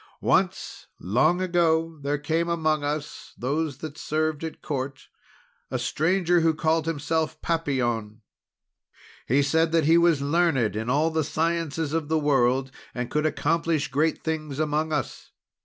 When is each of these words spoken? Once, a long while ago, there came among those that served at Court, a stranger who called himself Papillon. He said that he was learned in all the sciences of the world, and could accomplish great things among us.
Once, 0.23 0.87
a 0.99 1.03
long 1.05 1.37
while 1.37 1.45
ago, 1.45 1.99
there 2.01 2.17
came 2.17 2.49
among 2.49 2.81
those 3.37 3.77
that 3.77 3.99
served 3.99 4.43
at 4.43 4.59
Court, 4.59 5.07
a 5.69 5.77
stranger 5.77 6.39
who 6.39 6.55
called 6.55 6.87
himself 6.87 7.39
Papillon. 7.43 8.21
He 9.27 9.43
said 9.43 9.71
that 9.73 9.85
he 9.85 9.99
was 9.99 10.19
learned 10.19 10.75
in 10.75 10.89
all 10.89 11.11
the 11.11 11.23
sciences 11.23 11.93
of 11.93 12.07
the 12.07 12.17
world, 12.17 12.71
and 12.95 13.11
could 13.11 13.27
accomplish 13.27 13.89
great 13.89 14.23
things 14.23 14.57
among 14.57 14.91
us. 14.91 15.33